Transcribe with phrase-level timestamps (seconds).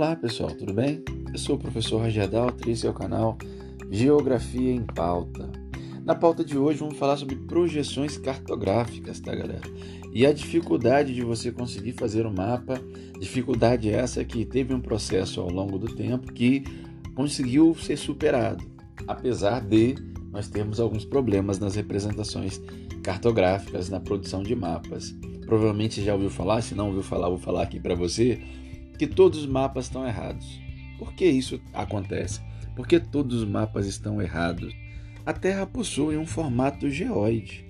[0.00, 1.04] Olá pessoal, tudo bem?
[1.30, 3.36] Eu sou o professor Roger Daltri e é o canal
[3.90, 5.52] Geografia em Pauta.
[6.06, 9.60] Na pauta de hoje vamos falar sobre projeções cartográficas, tá galera?
[10.10, 12.80] E a dificuldade de você conseguir fazer um mapa,
[13.20, 16.64] dificuldade essa que teve um processo ao longo do tempo que
[17.14, 18.64] conseguiu ser superado,
[19.06, 19.96] apesar de
[20.32, 22.58] nós termos alguns problemas nas representações
[23.02, 25.14] cartográficas na produção de mapas.
[25.44, 28.40] Provavelmente já ouviu falar, se não ouviu falar, vou falar aqui para você
[29.00, 30.60] que todos os mapas estão errados.
[30.98, 32.38] Por que isso acontece?
[32.76, 34.74] Porque todos os mapas estão errados.
[35.24, 37.64] A Terra possui um formato geoide.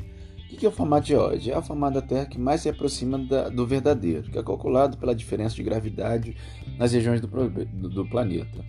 [0.52, 1.52] O que é o formato geoide?
[1.52, 4.96] É o formato da Terra que mais se aproxima da, do verdadeiro, que é calculado
[4.96, 6.36] pela diferença de gravidade
[6.76, 8.64] nas regiões do, do, do planeta.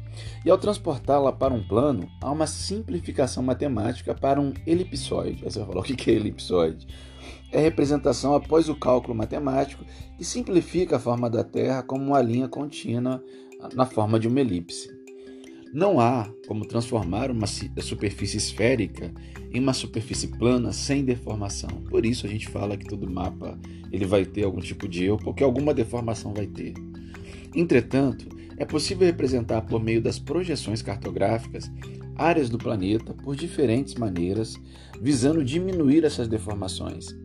[0.45, 5.43] E ao transportá-la para um plano, há uma simplificação matemática para um elipsoide.
[5.43, 6.85] Aí você vai falar, o que é elipsoide?
[7.51, 9.85] É representação após o cálculo matemático
[10.17, 13.23] que simplifica a forma da Terra como uma linha contínua
[13.73, 14.89] na forma de uma elipse.
[15.73, 19.11] Não há como transformar uma superfície esférica
[19.53, 21.69] em uma superfície plana sem deformação.
[21.89, 23.57] Por isso a gente fala que todo mapa
[23.91, 26.73] ele vai ter algum tipo de erro, porque alguma deformação vai ter.
[27.55, 31.71] Entretanto, é possível representar por meio das projeções cartográficas
[32.15, 34.59] áreas do planeta por diferentes maneiras,
[35.01, 37.15] visando diminuir essas deformações.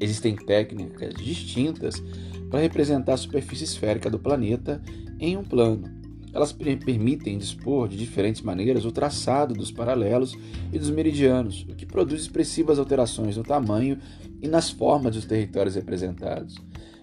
[0.00, 2.02] Existem técnicas distintas
[2.50, 4.82] para representar a superfície esférica do planeta
[5.18, 5.88] em um plano.
[6.32, 10.36] Elas permitem dispor de diferentes maneiras o traçado dos paralelos
[10.72, 13.98] e dos meridianos, o que produz expressivas alterações no tamanho
[14.42, 16.56] e nas formas dos territórios representados.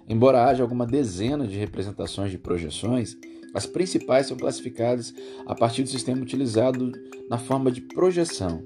[0.08, 3.18] Embora haja alguma dezena de representações de projeções,
[3.54, 5.14] as principais são classificadas
[5.46, 6.92] a partir do sistema utilizado
[7.30, 8.64] na forma de projeção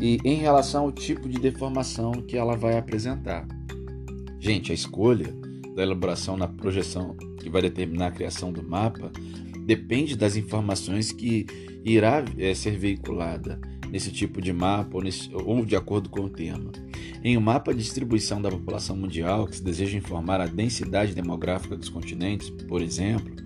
[0.00, 3.46] e em relação ao tipo de deformação que ela vai apresentar.
[4.38, 5.34] Gente, a escolha
[5.74, 9.10] da elaboração na projeção que vai determinar a criação do mapa
[9.66, 11.46] depende das informações que
[11.84, 13.60] irá é, ser veiculada
[13.90, 16.72] nesse tipo de mapa ou, nesse, ou de acordo com o tema.
[17.22, 21.76] Em um mapa de distribuição da população mundial que se deseja informar a densidade demográfica
[21.76, 23.43] dos continentes, por exemplo,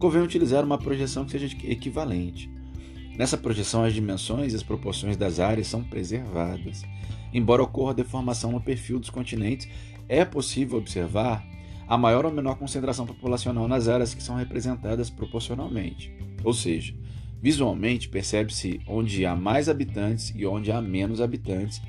[0.00, 2.50] convém utilizar uma projeção que seja equivalente.
[3.16, 6.82] Nessa projeção, as dimensões e as proporções das áreas são preservadas.
[7.34, 9.68] Embora ocorra deformação no perfil dos continentes,
[10.08, 11.46] é possível observar
[11.86, 16.10] a maior ou menor concentração populacional nas áreas que são representadas proporcionalmente.
[16.42, 16.94] Ou seja,
[17.42, 21.82] visualmente percebe-se onde há mais habitantes e onde há menos habitantes,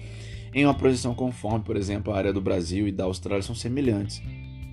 [0.53, 4.21] em uma projeção conforme, por exemplo, a área do Brasil e da Austrália são semelhantes.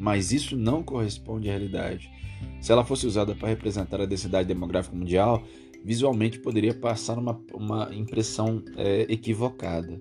[0.00, 2.18] Mas isso não corresponde à realidade.
[2.60, 5.43] Se ela fosse usada para representar a densidade demográfica mundial,
[5.84, 9.99] visualmente poderia passar uma, uma impressão é, equivocada.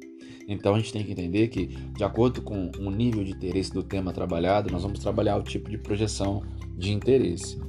[0.48, 3.84] Então a gente tem que entender que, de acordo com o nível de interesse do
[3.84, 6.42] tema trabalhado, nós vamos trabalhar o tipo de projeção
[6.78, 7.60] de interesse.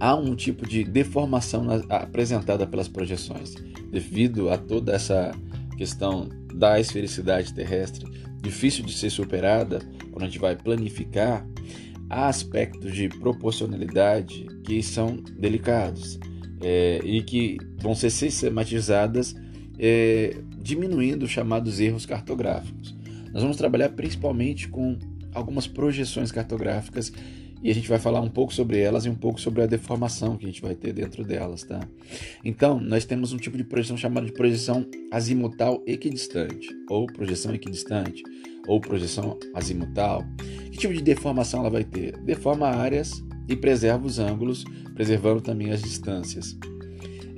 [0.00, 3.54] Há um tipo de deformação na, apresentada pelas projeções,
[3.90, 5.32] devido a toda essa
[5.76, 8.06] questão da esfericidade terrestre,
[8.40, 11.46] difícil de ser superada quando a gente vai planificar.
[12.08, 16.18] Há aspectos de proporcionalidade que são delicados
[16.62, 19.34] é, e que vão ser sistematizadas
[19.78, 22.96] é, diminuindo os chamados erros cartográficos.
[23.32, 24.98] Nós vamos trabalhar principalmente com
[25.34, 27.12] algumas projeções cartográficas
[27.62, 30.36] e a gente vai falar um pouco sobre elas e um pouco sobre a deformação
[30.36, 31.80] que a gente vai ter dentro delas, tá?
[32.44, 38.22] Então, nós temos um tipo de projeção chamada de projeção azimutal equidistante, ou projeção equidistante,
[38.66, 40.24] ou projeção azimutal.
[40.70, 42.16] Que tipo de deformação ela vai ter?
[42.18, 46.56] Deforma áreas e preserva os ângulos, preservando também as distâncias.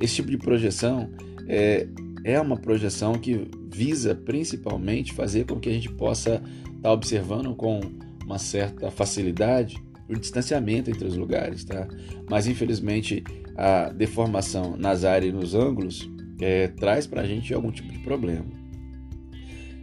[0.01, 1.11] Esse tipo de projeção
[1.47, 1.87] é,
[2.25, 7.55] é uma projeção que visa principalmente fazer com que a gente possa estar tá observando
[7.55, 7.81] com
[8.25, 9.77] uma certa facilidade
[10.09, 11.87] o distanciamento entre os lugares, tá?
[12.31, 13.23] Mas infelizmente
[13.55, 16.09] a deformação nas áreas e nos ângulos
[16.41, 18.47] é, traz para a gente algum tipo de problema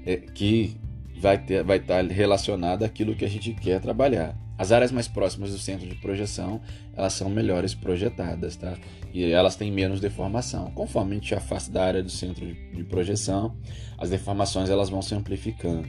[0.06, 0.78] é, que
[1.20, 4.38] vai ter, vai estar tá relacionado àquilo que a gente quer trabalhar.
[4.58, 6.62] As áreas mais próximas do centro de projeção,
[6.96, 8.78] elas são melhores projetadas, tá?
[9.14, 10.72] E elas têm menos deformação.
[10.72, 13.56] Conforme a gente afasta da área do centro de projeção,
[13.98, 15.88] as deformações elas vão se amplificando.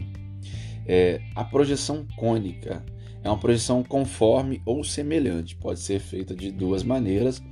[0.84, 2.84] É, a projeção cônica
[3.22, 7.42] é uma projeção conforme ou semelhante, pode ser feita de duas maneiras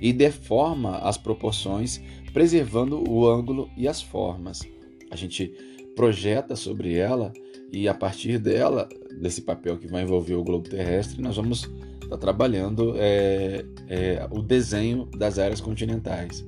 [0.00, 2.00] e deforma as proporções,
[2.32, 4.62] preservando o ângulo e as formas.
[5.10, 5.52] A gente
[5.96, 7.32] projeta sobre ela
[7.72, 8.88] e a partir dela,
[9.20, 11.62] desse papel que vai envolver o globo terrestre, nós vamos
[12.02, 16.44] estar tá trabalhando é, é, o desenho das áreas continentais.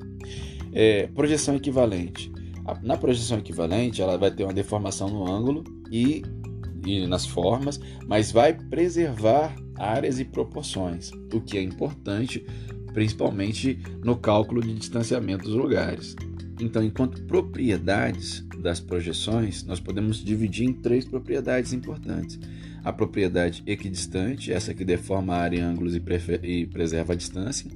[0.72, 2.30] É, projeção equivalente.
[2.82, 6.22] Na projeção equivalente, ela vai ter uma deformação no ângulo e,
[6.84, 12.44] e nas formas, mas vai preservar áreas e proporções, o que é importante
[12.92, 16.16] principalmente no cálculo de distanciamento dos lugares.
[16.60, 22.38] Então, enquanto propriedades das projeções, nós podemos dividir em três propriedades importantes.
[22.84, 26.02] A propriedade equidistante, essa que deforma a área em ângulos e,
[26.42, 27.70] e preserva a distância.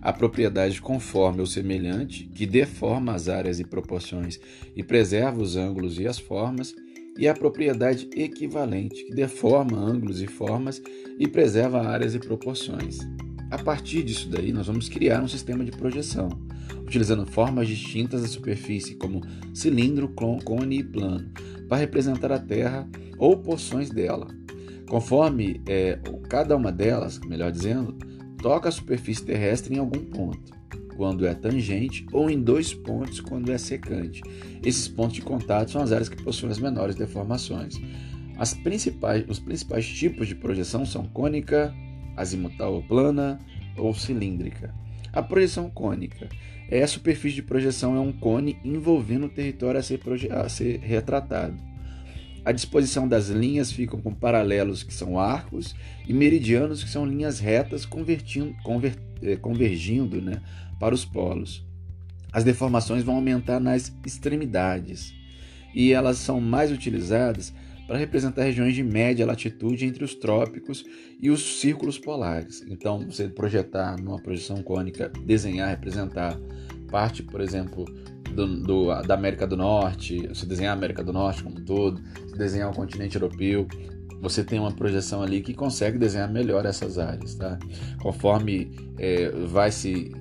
[0.00, 4.38] A propriedade conforme ou semelhante, que deforma as áreas e proporções
[4.74, 6.74] e preserva os ângulos e as formas.
[7.18, 10.82] E a propriedade equivalente, que deforma ângulos e formas
[11.18, 12.98] e preserva áreas e proporções.
[13.50, 16.28] A partir disso daí, nós vamos criar um sistema de projeção,
[16.80, 19.22] utilizando formas distintas da superfície, como
[19.54, 21.30] cilindro, cone e plano,
[21.68, 22.88] para representar a Terra
[23.18, 24.26] ou porções dela.
[24.88, 25.98] Conforme é,
[26.28, 27.92] cada uma delas, melhor dizendo,
[28.40, 30.52] toca a superfície terrestre em algum ponto,
[30.96, 34.22] quando é tangente, ou em dois pontos, quando é secante.
[34.64, 37.80] Esses pontos de contato são as áreas que possuem as menores deformações.
[38.36, 41.74] As principais, os principais tipos de projeção são cônica,
[42.16, 43.38] azimutal ou plana
[43.76, 44.74] ou cilíndrica.
[45.12, 46.28] A projeção cônica
[46.68, 50.00] é a superfície de projeção é um cone envolvendo o território a ser,
[50.32, 51.56] a ser retratado.
[52.44, 55.74] A disposição das linhas ficam com paralelos que são arcos
[56.06, 60.40] e meridianos que são linhas retas convertindo, conver, eh, convergindo né,
[60.78, 61.66] para os polos.
[62.32, 65.12] As deformações vão aumentar nas extremidades
[65.74, 67.52] e elas são mais utilizadas
[67.86, 70.84] para representar regiões de média latitude entre os trópicos
[71.20, 72.64] e os círculos polares.
[72.68, 76.38] Então, você projetar numa projeção cônica, desenhar, representar
[76.90, 77.84] parte, por exemplo,
[78.34, 82.00] do, do, da América do Norte, se desenhar a América do Norte como um todo,
[82.28, 83.66] se desenhar o continente europeu,
[84.20, 87.58] você tem uma projeção ali que consegue desenhar melhor essas áreas, tá?
[88.02, 90.12] Conforme é, vai se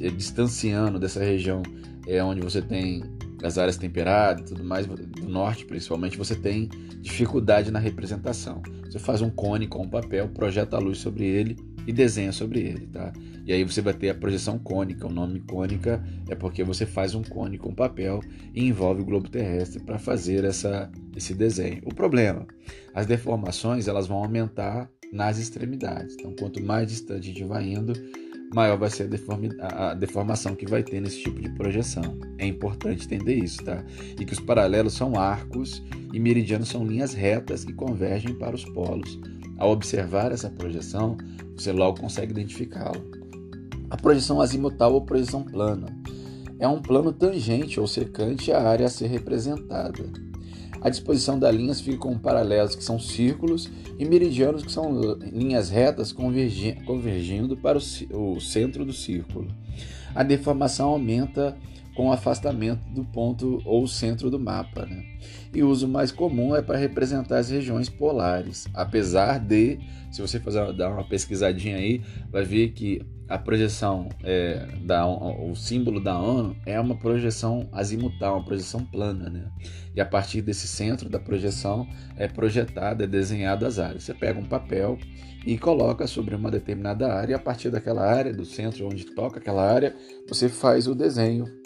[0.00, 1.62] é, distanciando dessa região
[2.06, 3.02] é, onde você tem
[3.42, 6.68] as áreas temperadas e tudo mais, do norte principalmente, você tem
[7.00, 8.62] dificuldade na representação.
[8.84, 11.56] Você faz um cone com um papel, projeta a luz sobre ele
[11.86, 13.12] e desenha sobre ele, tá?
[13.44, 15.06] E aí você vai ter a projeção cônica.
[15.06, 18.20] O nome cônica é porque você faz um cone com papel
[18.54, 21.82] e envolve o globo terrestre para fazer essa, esse desenho.
[21.84, 22.46] O problema,
[22.94, 26.14] as deformações elas vão aumentar nas extremidades.
[26.14, 27.92] Então, quanto mais distante a gente vai indo,
[28.54, 29.08] maior vai ser
[29.60, 32.18] a, deformação que vai ter nesse tipo de projeção.
[32.38, 33.84] É importante entender isso, tá?
[34.18, 35.82] E que os paralelos são arcos
[36.12, 39.18] e meridianos são linhas retas que convergem para os polos.
[39.58, 41.16] Ao observar essa projeção,
[41.56, 43.00] você logo consegue identificá-la.
[43.90, 45.86] A projeção azimutal ou projeção plana
[46.58, 50.04] é um plano tangente ou secante à área a ser representada.
[50.82, 55.70] A disposição das linhas fica com paralelos, que são círculos, e meridianos, que são linhas
[55.70, 59.48] retas convergi convergindo para o centro do círculo.
[60.14, 61.56] A deformação aumenta
[61.94, 64.86] com afastamento do ponto ou centro do mapa.
[64.86, 65.04] Né?
[65.54, 69.78] E o uso mais comum é para representar as regiões polares, apesar de,
[70.10, 75.54] se você fazer, dar uma pesquisadinha aí, vai ver que a projeção é, da o
[75.54, 79.46] símbolo da ONU é uma projeção azimutal, uma projeção plana, né?
[79.94, 84.02] E a partir desse centro da projeção é projetada, é desenhado as áreas.
[84.02, 84.98] Você pega um papel
[85.46, 89.38] e coloca sobre uma determinada área, e a partir daquela área, do centro onde toca
[89.38, 89.94] aquela área,
[90.28, 91.61] você faz o desenho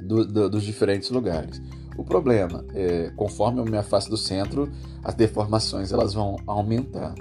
[0.00, 1.60] do, do, dos diferentes lugares.
[1.96, 4.70] O problema é, conforme eu me afasto do centro,
[5.02, 7.14] as deformações elas vão aumentar.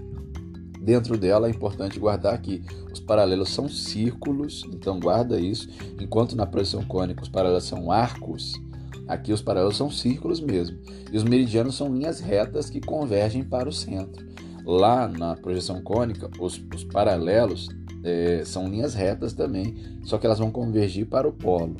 [0.82, 5.68] Dentro dela é importante guardar que os paralelos são círculos, então guarda isso,
[6.00, 8.54] enquanto na projeção cônica os paralelos são arcos,
[9.08, 10.78] aqui os paralelos são círculos mesmo.
[11.12, 14.28] E os meridianos são linhas retas que convergem para o centro.
[14.64, 17.70] Lá na projeção cônica, os, os paralelos
[18.04, 21.78] é, são linhas retas também, só que elas vão convergir para o polo.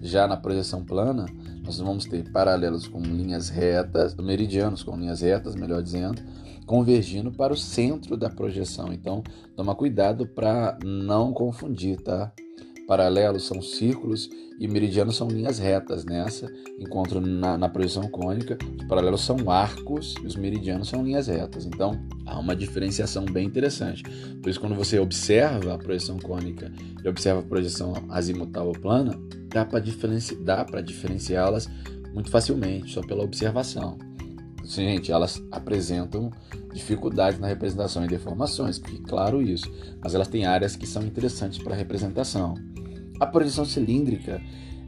[0.00, 1.26] Já na projeção plana,
[1.62, 6.22] nós vamos ter paralelos com linhas retas, meridianos com linhas retas, melhor dizendo,
[6.66, 8.92] convergindo para o centro da projeção.
[8.92, 9.22] Então,
[9.56, 12.32] toma cuidado para não confundir, tá?
[12.88, 18.86] Paralelos são círculos e meridianos são linhas retas nessa, enquanto na, na, projeção cônica os
[18.86, 21.66] paralelos são arcos e os meridianos são linhas retas.
[21.66, 24.02] Então há uma diferenciação bem interessante.
[24.42, 26.72] Por isso, quando você observa a projeção cônica
[27.04, 29.14] e observa a projeção azimutal ou plana,
[29.48, 30.34] dá para diferenci
[30.82, 31.68] diferenciá-las
[32.14, 33.98] muito facilmente, só pela observação.
[34.64, 36.30] Gente, elas apresentam
[36.72, 39.70] dificuldades na representação e deformações, porque claro isso,
[40.02, 42.54] mas elas têm áreas que são interessantes para a representação.
[43.20, 44.40] A projeção cilíndrica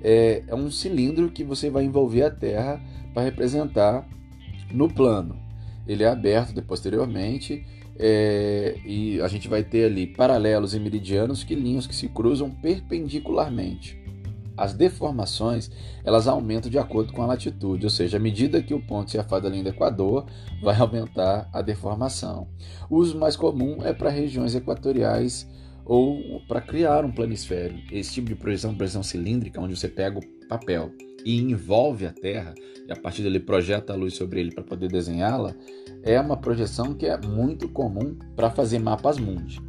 [0.03, 2.81] é, é um cilindro que você vai envolver a Terra
[3.13, 4.07] para representar
[4.73, 5.37] no plano.
[5.87, 7.65] Ele é aberto posteriormente
[7.99, 12.51] é, e a gente vai ter ali paralelos e meridianos que linhas que se cruzam
[12.51, 14.01] perpendicularmente.
[14.57, 15.71] As deformações,
[16.05, 19.19] elas aumentam de acordo com a latitude, ou seja, à medida que o ponto se
[19.19, 20.27] afasta linha do Equador,
[20.63, 22.47] vai aumentar a deformação.
[22.89, 25.49] O uso mais comum é para regiões equatoriais
[25.85, 27.79] ou para criar um planisfério.
[27.91, 30.93] Esse tipo de projeção, projeção cilíndrica, onde você pega o papel
[31.25, 32.55] e envolve a Terra,
[32.89, 35.55] e a partir dele projeta a luz sobre ele para poder desenhá-la,
[36.03, 39.61] é uma projeção que é muito comum para fazer mapas mundi.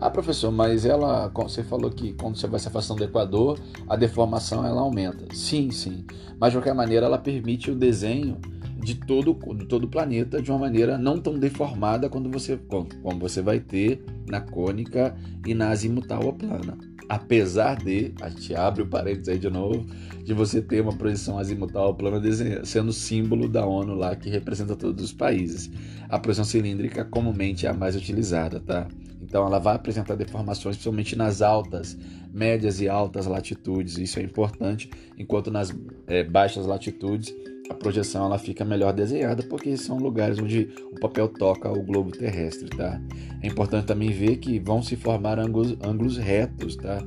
[0.00, 3.96] Ah, professor, mas ela, você falou que quando você vai se afastando do Equador, a
[3.96, 5.26] deformação ela aumenta.
[5.34, 6.06] Sim, sim.
[6.38, 8.38] Mas de qualquer maneira, ela permite o desenho
[8.82, 13.18] de todo, de todo o planeta de uma maneira não tão deformada quando você, como
[13.18, 15.14] você vai ter na cônica
[15.46, 16.78] e na azimutal ou plana.
[17.08, 19.84] Apesar de, a gente abre o parênteses aí de novo,
[20.24, 22.20] de você ter uma projeção azimutal ou plana
[22.64, 25.70] sendo símbolo da ONU lá que representa todos os países.
[26.08, 28.86] A projeção cilíndrica comumente é a mais utilizada, tá?
[29.20, 31.98] Então ela vai apresentar deformações, principalmente nas altas,
[32.32, 33.98] médias e altas latitudes.
[33.98, 35.74] Isso é importante, enquanto nas
[36.06, 37.34] é, baixas latitudes
[37.70, 42.10] a projeção ela fica melhor desenhada porque são lugares onde o papel toca o globo
[42.10, 43.00] terrestre, tá?
[43.40, 47.00] É importante também ver que vão se formar ângulos, ângulos retos, tá?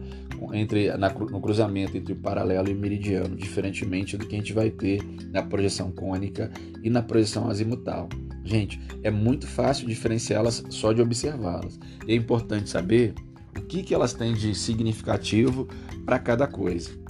[0.54, 4.54] Entre, na, no cruzamento entre o paralelo e o meridiano, diferentemente do que a gente
[4.54, 5.02] vai ter
[5.32, 6.50] na projeção cônica
[6.82, 8.08] e na projeção azimutal.
[8.46, 11.78] Gente, é muito fácil diferenciá-las só de observá-las.
[12.08, 13.14] É importante saber
[13.58, 15.68] o que, que elas têm de significativo
[16.06, 17.03] para cada coisa.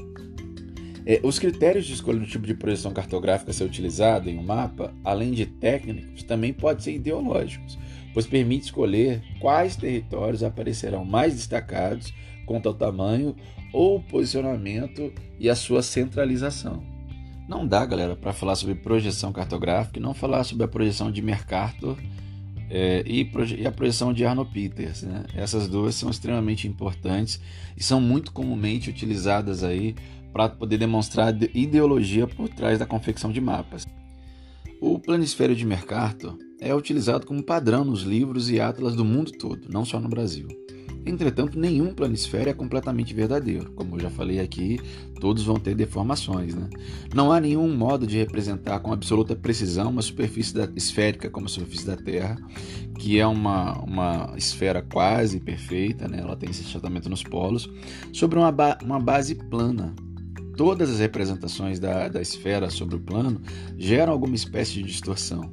[1.06, 4.44] É, os critérios de escolha do tipo de projeção cartográfica a ser utilizado em um
[4.44, 7.78] mapa, além de técnicos, também podem ser ideológicos,
[8.14, 12.14] pois permite escolher quais territórios aparecerão mais destacados
[12.46, 13.36] quanto ao tamanho
[13.74, 16.84] ou posicionamento e a sua centralização.
[17.48, 21.22] Não dá, galera, para falar sobre projeção cartográfica e não falar sobre a projeção de
[21.22, 21.98] Mercator
[22.70, 23.30] é, e,
[23.60, 25.04] e, a projeção de Arno Peters.
[25.04, 25.26] Né?
[25.36, 27.42] Essas duas são extremamente importantes
[27.76, 29.96] e são muito comumente utilizadas aí
[30.34, 33.86] para poder demonstrar ideologia por trás da confecção de mapas.
[34.82, 39.70] O planisfério de Mercator é utilizado como padrão nos livros e atlas do mundo todo,
[39.70, 40.48] não só no Brasil.
[41.06, 43.72] Entretanto, nenhum planisfério é completamente verdadeiro.
[43.72, 44.80] Como eu já falei aqui,
[45.20, 46.56] todos vão ter deformações.
[46.56, 46.70] Né?
[47.14, 51.50] Não há nenhum modo de representar com absoluta precisão uma superfície da, esférica como a
[51.50, 52.38] superfície da Terra,
[52.98, 56.20] que é uma, uma esfera quase perfeita, né?
[56.20, 57.70] ela tem esse achatamento nos polos,
[58.14, 59.94] sobre uma, ba uma base plana.
[60.56, 63.42] Todas as representações da, da esfera sobre o plano
[63.78, 65.52] geram alguma espécie de distorção.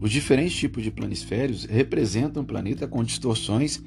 [0.00, 3.82] Os diferentes tipos de planisférios representam o planeta com distorções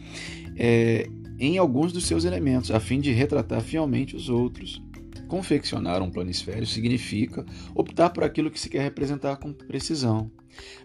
[0.56, 1.08] é,
[1.40, 4.82] em alguns dos seus elementos, a fim de retratar fielmente os outros.
[5.28, 10.32] Confeccionar um planisfério significa optar por aquilo que se quer representar com precisão.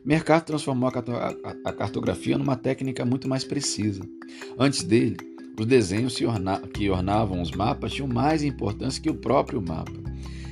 [0.04, 4.02] Mercato transformou a cartografia numa técnica muito mais precisa.
[4.58, 5.16] Antes dele,
[5.58, 6.16] os desenhos
[6.72, 9.92] que ornavam os mapas tinham mais importância que o próprio mapa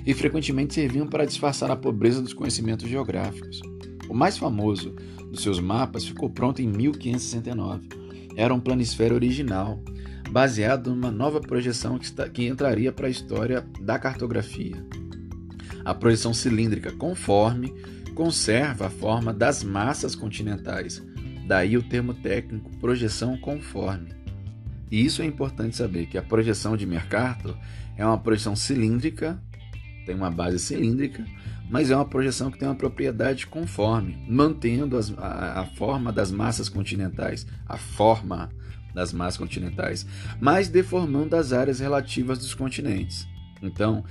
[0.06, 3.60] e frequentemente serviam para disfarçar a pobreza dos conhecimentos geográficos.
[4.08, 4.94] O mais famoso
[5.30, 7.88] dos seus mapas ficou pronto em 1569.
[8.36, 9.82] Era um planisfério original,
[10.30, 14.84] baseado numa nova projeção que, está, que entraria para a história da cartografia.
[15.84, 17.72] A projeção cilíndrica conforme
[18.14, 21.02] conserva a forma das massas continentais,
[21.46, 24.21] daí o termo técnico projeção conforme.
[24.92, 27.56] E isso é importante saber que a projeção de Mercator
[27.96, 29.42] é uma projeção cilíndrica,
[30.04, 31.24] tem uma base cilíndrica,
[31.70, 36.30] mas é uma projeção que tem uma propriedade conforme, mantendo as, a, a forma das
[36.30, 38.50] massas continentais, a forma
[38.92, 40.06] das massas continentais,
[40.38, 43.26] mas deformando as áreas relativas dos continentes.
[43.62, 44.04] Então,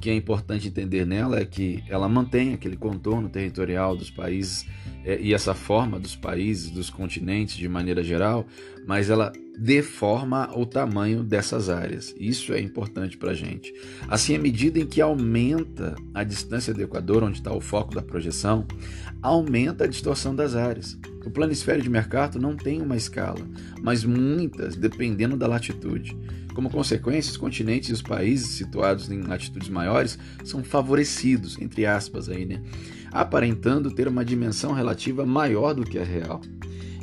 [0.00, 4.66] que é importante entender nela é que ela mantém aquele contorno territorial dos países
[5.04, 8.46] é, e essa forma dos países, dos continentes de maneira geral,
[8.86, 12.14] mas ela deforma o tamanho dessas áreas.
[12.18, 13.74] Isso é importante para a gente.
[14.08, 18.02] Assim, à medida em que aumenta a distância do Equador, onde está o foco da
[18.02, 18.66] projeção,
[19.20, 20.96] aumenta a distorção das áreas.
[21.24, 23.40] O planisfério de Mercator não tem uma escala,
[23.82, 26.16] mas muitas, dependendo da latitude.
[26.58, 32.28] Como consequência, os continentes e os países situados em latitudes maiores são favorecidos, entre aspas,
[32.28, 32.60] aí, né?
[33.12, 36.40] aparentando ter uma dimensão relativa maior do que a real.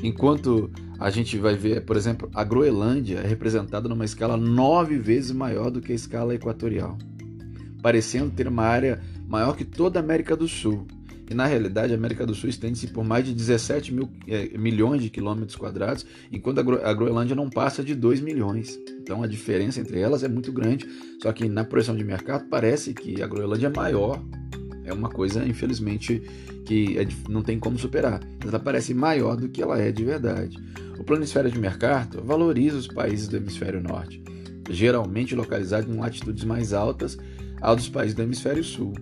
[0.03, 0.69] Enquanto
[1.00, 5.71] a gente vai ver, por exemplo, a Groenlândia é representada numa escala nove vezes maior
[5.71, 6.97] do que a escala equatorial,
[7.81, 10.85] parecendo ter uma área maior que toda a América do Sul.
[11.29, 15.01] E na realidade, a América do Sul estende-se por mais de 17 mil, é, milhões
[15.01, 18.77] de quilômetros quadrados, enquanto a, Gro a Groenlândia não passa de 2 milhões.
[19.01, 20.88] Então a diferença entre elas é muito grande.
[21.22, 24.24] Só que na projeção de mercado parece que a Groenlândia é maior.
[24.84, 26.22] É uma coisa, infelizmente,
[26.63, 28.20] que é, não tem como superar.
[28.46, 30.58] Ela parece maior do que ela é de verdade.
[31.00, 34.24] O planisfério de Mercator valoriza os países do hemisfério norte,
[34.70, 37.17] geralmente localizado em latitudes mais altas
[37.62, 38.94] ao dos países do hemisfério sul.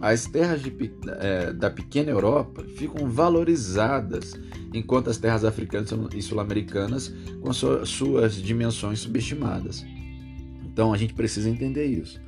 [0.00, 0.72] As terras de,
[1.20, 4.38] é, da pequena Europa ficam valorizadas,
[4.72, 9.84] enquanto as terras africanas e sul-americanas com suas dimensões subestimadas.
[10.64, 12.20] Então a gente precisa entender isso,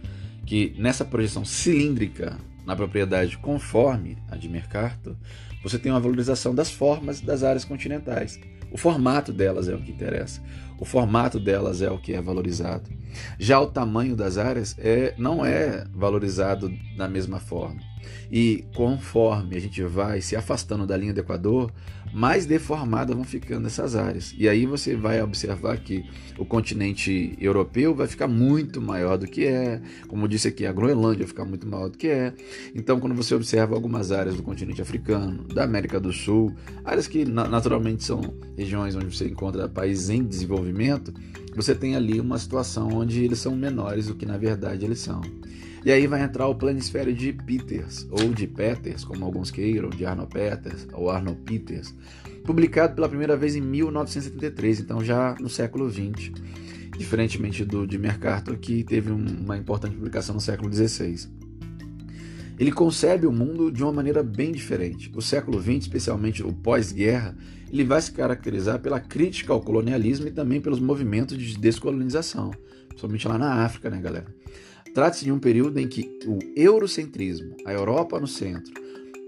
[0.44, 2.36] que nessa projeção cilíndrica
[2.66, 5.16] na propriedade conforme a de Mercator,
[5.62, 8.38] você tem uma valorização das formas das áreas continentais.
[8.70, 10.40] O formato delas é o que interessa.
[10.80, 12.88] O formato delas é o que é valorizado.
[13.38, 17.80] Já o tamanho das áreas é, não é valorizado da mesma forma.
[18.32, 21.70] E conforme a gente vai se afastando da linha do Equador,
[22.12, 24.34] mais deformadas vão ficando essas áreas.
[24.36, 26.04] E aí você vai observar que
[26.38, 29.80] o continente europeu vai ficar muito maior do que é.
[30.08, 32.32] Como eu disse aqui, a Groenlândia vai ficar muito maior do que é.
[32.74, 37.24] Então, quando você observa algumas áreas do continente africano, da América do Sul, áreas que
[37.24, 38.20] naturalmente são
[38.56, 40.69] regiões onde você encontra países em desenvolvimento,
[41.54, 45.20] você tem ali uma situação onde eles são menores do que na verdade eles são.
[45.84, 50.04] E aí vai entrar o planisfério de Peters, ou de Peters, como alguns queiram, de
[50.04, 51.94] Arno Peters ou Arno Peters,
[52.44, 56.32] publicado pela primeira vez em 1973, então já no século XX,
[56.98, 61.39] diferentemente do de Mercator, que teve uma importante publicação no século XVI.
[62.60, 65.10] Ele concebe o mundo de uma maneira bem diferente.
[65.16, 67.34] O século XX, especialmente o pós-guerra,
[67.72, 72.50] ele vai se caracterizar pela crítica ao colonialismo e também pelos movimentos de descolonização,
[72.86, 74.26] principalmente lá na África, né, galera?
[74.92, 78.74] Trata-se de um período em que o eurocentrismo, a Europa no centro,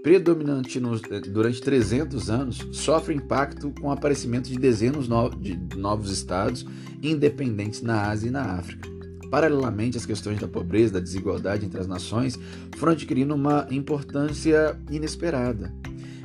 [0.03, 5.07] predominante nos, eh, durante 300 anos, sofre impacto com o aparecimento de dezenas
[5.39, 6.67] de novos estados
[7.01, 8.92] independentes na Ásia e na África.
[9.33, 12.37] Paralelamente, as questões da pobreza, da desigualdade entre as nações
[12.77, 15.73] foram adquirindo uma importância inesperada.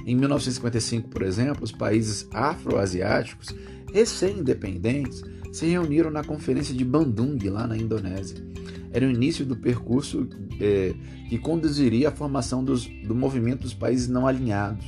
[0.04, 3.48] Em 1955, por exemplo, os países afroasiáticos,
[3.94, 8.46] recém-independentes, se reuniram na Conferência de Bandung, lá na Indonésia
[8.90, 10.28] era o início do percurso
[10.60, 10.94] é,
[11.30, 14.84] que conduziria à formação dos, do movimento dos países não alinhados,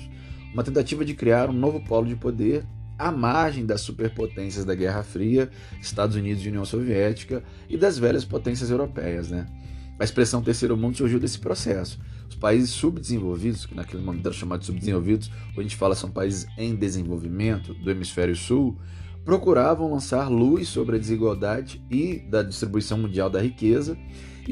[0.52, 2.64] uma tentativa de criar um novo polo de poder
[3.00, 8.24] à margem das superpotências da Guerra Fria, Estados Unidos e União Soviética, e das velhas
[8.24, 9.30] potências europeias.
[9.30, 9.46] Né?
[9.98, 11.98] A expressão terceiro mundo surgiu desse processo.
[12.28, 16.10] Os países subdesenvolvidos, que naquele momento eram chamados de subdesenvolvidos, hoje a gente fala são
[16.10, 18.78] países em desenvolvimento do hemisfério sul,
[19.24, 23.96] procuravam lançar luz sobre a desigualdade e da distribuição mundial da riqueza,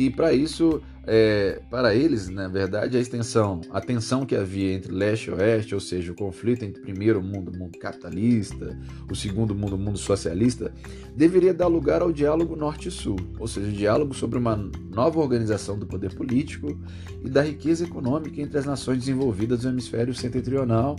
[0.00, 4.92] e para isso, é, para eles, na verdade, a extensão, a tensão que havia entre
[4.92, 8.78] leste e oeste, ou seja, o conflito entre o primeiro mundo, o mundo capitalista,
[9.10, 10.72] o segundo mundo, o mundo socialista,
[11.16, 14.54] deveria dar lugar ao diálogo norte-sul, ou seja, diálogo sobre uma
[14.88, 16.80] nova organização do poder político
[17.24, 20.94] e da riqueza econômica entre as nações desenvolvidas do hemisfério setentrional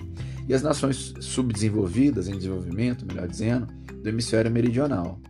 [0.46, 3.66] e as nações subdesenvolvidas, em desenvolvimento, melhor dizendo,
[4.04, 5.22] do hemisfério meridional.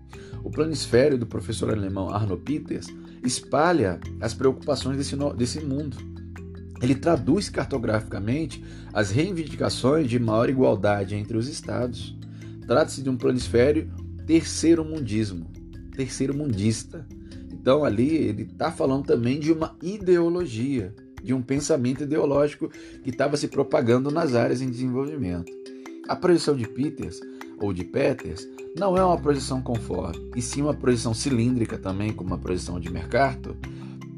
[0.43, 2.87] O planisfério do professor alemão Arno Peters
[3.23, 5.97] espalha as preocupações desse, desse mundo.
[6.81, 12.17] Ele traduz cartograficamente as reivindicações de maior igualdade entre os estados.
[12.65, 13.91] Trata-se de um planisfério
[14.25, 15.49] terceiro mundismo,
[15.95, 17.05] terceiro mundista.
[17.51, 22.69] Então ali ele está falando também de uma ideologia, de um pensamento ideológico
[23.03, 25.51] que estava se propagando nas áreas em desenvolvimento.
[26.07, 27.19] A projeção de Peters,
[27.59, 32.33] ou de Peters, não é uma projeção conforme, e sim uma projeção cilíndrica também, como
[32.33, 33.55] a projeção de Mercator,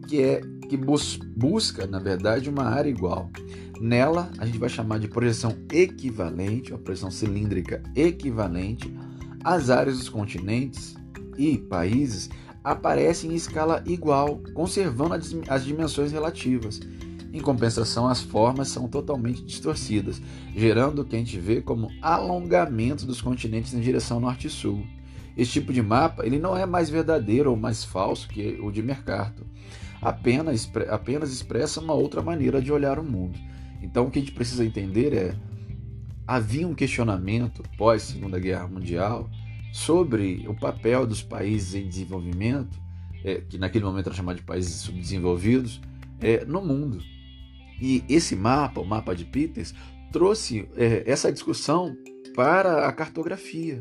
[0.08, 3.30] que é que bus busca, na verdade, uma área igual.
[3.82, 8.93] Nela, a gente vai chamar de projeção equivalente, uma projeção cilíndrica equivalente,
[9.43, 10.95] as áreas dos continentes
[11.38, 12.30] e países
[12.63, 15.15] aparecem em escala igual, conservando
[15.49, 16.80] as dimensões relativas.
[17.34, 20.22] Em compensação, as formas são totalmente distorcidas,
[20.56, 24.86] gerando o que a gente vê como alongamento dos continentes em direção norte e sul.
[25.38, 28.84] Esse tipo de mapa ele não é mais verdadeiro ou mais falso que o de
[28.84, 29.46] Mercator,
[30.02, 33.39] apenas, apenas expressa uma outra maneira de olhar o mundo.
[33.82, 35.36] Então, o que a gente precisa entender é:
[36.28, 39.30] havia um questionamento pós Segunda Guerra Mundial
[39.72, 42.78] sobre o papel dos países em desenvolvimento,
[43.24, 45.80] é, que naquele momento era chamado de países subdesenvolvidos,
[46.20, 47.00] é, no mundo.
[47.82, 49.74] E esse mapa, o mapa de Peters,
[50.12, 51.96] trouxe é, essa discussão
[52.36, 53.80] para a cartografia.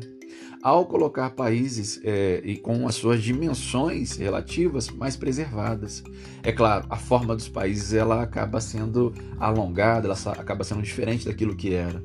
[0.63, 6.03] Ao colocar países é, e com as suas dimensões relativas mais preservadas.
[6.43, 11.55] É claro, a forma dos países ela acaba sendo alongada, ela acaba sendo diferente daquilo
[11.55, 12.03] que era.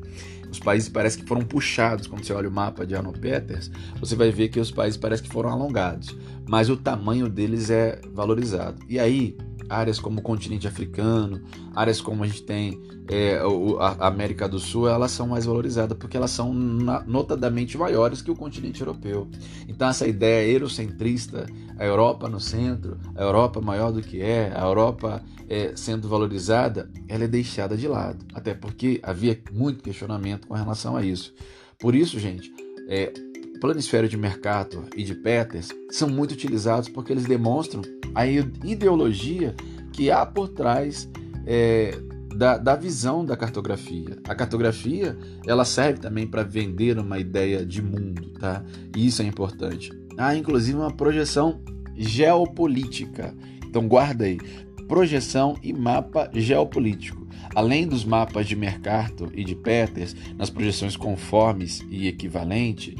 [0.51, 4.17] Os países parecem que foram puxados, quando você olha o mapa de Arno Peters, você
[4.17, 6.17] vai ver que os países parecem que foram alongados,
[6.49, 8.81] mas o tamanho deles é valorizado.
[8.89, 9.37] E aí,
[9.69, 11.43] áreas como o continente africano,
[11.75, 13.41] áreas como a gente tem é,
[13.79, 18.37] a América do Sul, elas são mais valorizadas porque elas são notadamente maiores que o
[18.37, 19.29] continente europeu.
[19.69, 21.47] Então essa ideia eurocentrista,
[21.79, 26.91] a Europa no centro, a Europa maior do que é, a Europa é, sendo valorizada,
[27.09, 28.25] ela é deixada de lado.
[28.35, 31.33] Até porque havia muito questionamento com relação a isso.
[31.79, 32.53] Por isso, gente,
[32.89, 33.13] é,
[33.61, 37.83] planisfério de Mercator e de Peters são muito utilizados porque eles demonstram
[38.15, 39.55] a ideologia
[39.93, 41.09] que há por trás
[41.47, 41.99] é,
[42.35, 44.19] da, da, visão da cartografia.
[44.29, 45.17] A cartografia
[45.47, 48.63] ela serve também para vender uma ideia de mundo, tá?
[48.95, 49.91] E isso é importante.
[50.19, 51.61] Há inclusive uma projeção
[51.97, 53.35] geopolítica.
[53.67, 54.39] Então guarda aí,
[54.87, 57.27] projeção e mapa geopolítico.
[57.55, 62.95] Além dos mapas de Mercator e de Peters, nas projeções conformes e equivalente,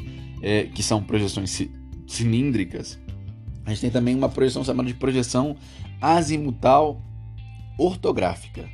[0.47, 1.67] é, que são projeções
[2.07, 2.97] cilíndricas,
[3.65, 5.57] a gente tem também uma projeção chamada de projeção
[5.99, 7.01] azimutal
[7.77, 8.69] ortográfica.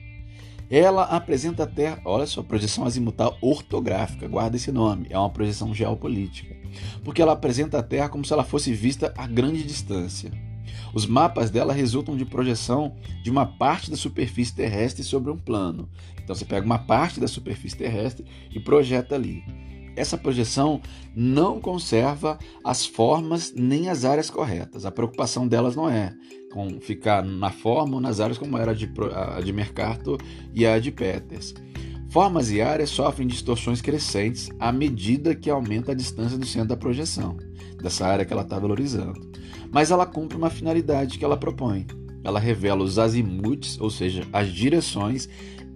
[0.70, 5.74] Ela apresenta a Terra, olha só, projeção azimutal ortográfica, guarda esse nome, é uma projeção
[5.74, 6.56] geopolítica,
[7.04, 10.32] porque ela apresenta a Terra como se ela fosse vista a grande distância.
[10.94, 15.90] Os mapas dela resultam de projeção de uma parte da superfície terrestre sobre um plano.
[16.24, 19.44] Então você pega uma parte da superfície terrestre e projeta ali
[19.96, 20.82] essa projeção
[21.16, 24.86] não conserva as formas nem as áreas corretas.
[24.86, 26.14] A preocupação delas não é
[26.54, 30.22] com ficar na forma ou nas áreas como era de, a de Mercator
[30.54, 31.54] e a de Peters.
[32.10, 36.78] Formas e áreas sofrem distorções crescentes à medida que aumenta a distância do centro da
[36.78, 37.36] projeção,
[37.82, 39.32] dessa área que ela está valorizando.
[39.72, 41.88] Mas ela cumpre uma finalidade que ela propõe.
[42.24, 45.28] Ela revela os azimutes, ou seja, as direções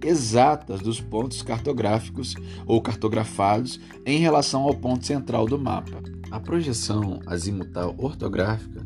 [0.03, 6.01] exatas dos pontos cartográficos ou cartografados em relação ao ponto central do mapa.
[6.29, 8.85] A projeção azimutal ortográfica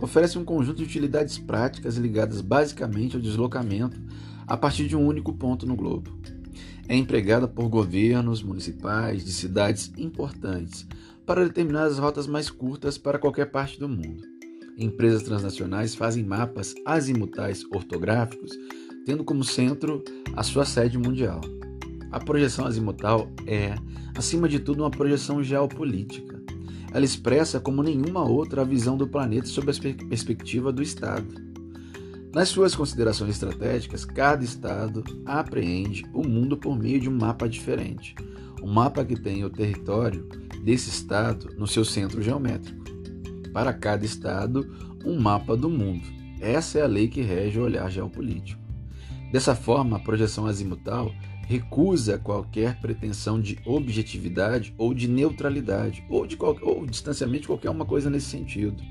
[0.00, 4.00] oferece um conjunto de utilidades práticas ligadas basicamente ao deslocamento
[4.46, 6.10] a partir de um único ponto no globo.
[6.88, 10.86] É empregada por governos municipais de cidades importantes
[11.24, 14.24] para determinar as rotas mais curtas para qualquer parte do mundo.
[14.76, 18.50] Empresas transnacionais fazem mapas azimutais ortográficos
[19.04, 20.02] tendo como centro
[20.34, 21.40] a sua sede mundial.
[22.10, 23.74] A projeção azimutal é,
[24.16, 26.40] acima de tudo, uma projeção geopolítica.
[26.92, 31.50] Ela expressa como nenhuma outra a visão do planeta sob a perspectiva do Estado.
[32.34, 38.14] Nas suas considerações estratégicas, cada Estado apreende o mundo por meio de um mapa diferente.
[38.62, 40.28] Um mapa que tem o território
[40.62, 42.84] desse Estado no seu centro geométrico.
[43.52, 44.68] Para cada Estado,
[45.04, 46.04] um mapa do mundo.
[46.40, 48.59] Essa é a lei que rege o olhar geopolítico.
[49.30, 51.14] Dessa forma, a projeção azimutal
[51.46, 57.70] recusa qualquer pretensão de objetividade ou de neutralidade ou de qualquer, ou distanciamento de qualquer
[57.70, 58.82] uma coisa nesse sentido.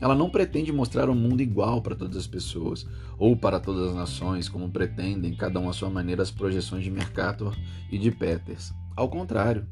[0.00, 2.84] Ela não pretende mostrar um mundo igual para todas as pessoas
[3.18, 6.90] ou para todas as nações, como pretendem, cada um à sua maneira, as projeções de
[6.90, 7.56] Mercator
[7.90, 8.72] e de Peters.
[8.96, 9.64] Ao contrário,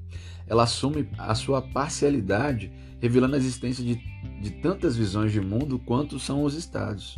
[0.47, 4.01] ela assume a sua parcialidade, revelando a existência de,
[4.41, 7.17] de tantas visões de mundo quanto são os estados.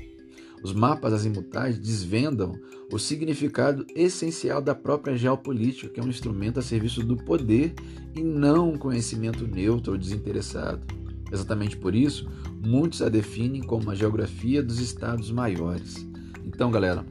[0.62, 2.55] Os mapas azimutais desvendam
[2.90, 7.75] o significado essencial da própria geopolítica, que é um instrumento a serviço do poder
[8.14, 10.87] e não um conhecimento neutro ou desinteressado.
[11.33, 12.29] Exatamente por isso,
[12.64, 16.07] muitos a definem como a geografia dos estados maiores.
[16.44, 17.05] Então, galera,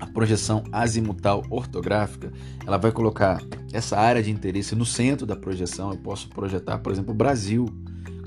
[0.00, 2.32] a projeção azimutal ortográfica,
[2.66, 3.40] ela vai colocar
[3.72, 5.92] essa área de interesse no centro da projeção.
[5.92, 7.66] Eu posso projetar, por exemplo, o Brasil,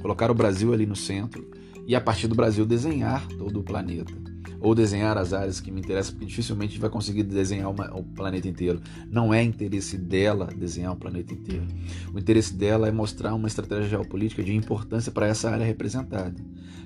[0.02, 1.50] colocar o Brasil ali no centro
[1.86, 4.31] e a partir do Brasil desenhar todo o planeta
[4.62, 8.48] ou desenhar as áreas que me interessam, porque dificilmente vai conseguir desenhar uma, o planeta
[8.48, 8.80] inteiro.
[9.10, 11.66] Não é interesse dela desenhar o planeta inteiro.
[12.14, 16.36] O interesse dela é mostrar uma estratégia geopolítica de importância para essa área representada,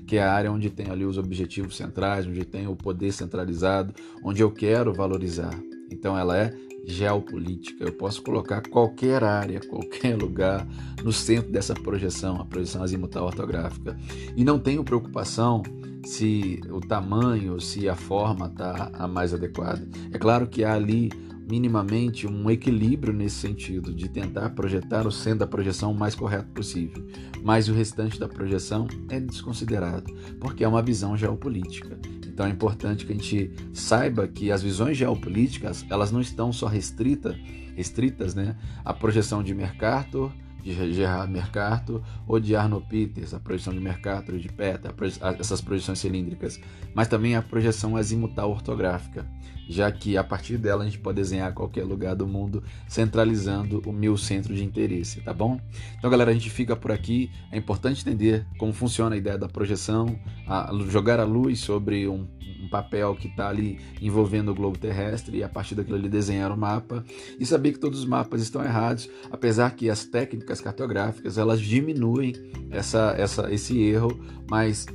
[0.08, 3.94] que é a área onde tem ali os objetivos centrais, onde tem o poder centralizado,
[4.24, 5.54] onde eu quero valorizar.
[5.92, 6.54] Então ela é
[6.86, 7.84] geopolítica.
[7.84, 10.68] Eu posso colocar qualquer área, qualquer lugar
[11.04, 13.98] no centro dessa projeção, a projeção azimutal ortográfica.
[14.36, 15.64] E não tenho preocupação
[16.06, 19.88] se o tamanho, se a forma está a mais adequada.
[20.12, 21.10] É claro que há ali
[21.50, 26.50] minimamente um equilíbrio nesse sentido, de tentar projetar o centro da projeção o mais correto
[26.50, 27.06] possível.
[27.44, 32.00] Mas o restante da projeção é desconsiderado, porque é uma visão geopolítica.
[32.26, 36.68] Então é importante que a gente saiba que as visões geopolíticas, elas não estão só
[36.68, 37.36] restritas,
[37.76, 40.32] restritas né, à projeção de Mercator,
[40.66, 44.94] de Gerard Mercator ou de Arno Peters, a projeção de Mercator de Peta,
[45.40, 46.60] essas projeções cilíndricas,
[46.96, 49.26] mas também a projeção azimutal ortográfica,
[49.68, 53.92] já que a partir dela a gente pode desenhar qualquer lugar do mundo centralizando o
[53.92, 55.60] meu centro de interesse, tá bom?
[55.98, 57.32] Então, galera, a gente fica por aqui.
[57.52, 62.28] É importante entender como funciona a ideia da projeção, a, jogar a luz sobre um,
[62.62, 66.52] um papel que está ali envolvendo o globo terrestre e a partir daquilo ali desenhar
[66.52, 67.04] o mapa
[67.40, 72.34] e saber que todos os mapas estão errados, apesar que as técnicas cartográficas elas diminuem
[72.72, 74.86] essa, essa, esse erro, mas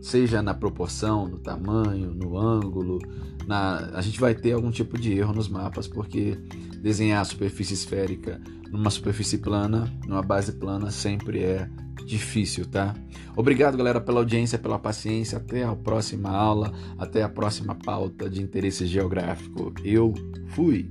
[0.00, 2.98] seja na proporção, no tamanho, no ângulo,
[3.46, 6.38] na, a gente vai ter algum tipo de erro nos mapas, porque
[6.80, 11.68] desenhar a superfície esférica numa superfície plana, numa base plana, sempre é
[12.04, 12.94] difícil, tá?
[13.36, 15.38] Obrigado, galera, pela audiência, pela paciência.
[15.38, 19.72] Até a próxima aula, até a próxima pauta de interesse geográfico.
[19.84, 20.14] Eu
[20.48, 20.90] fui!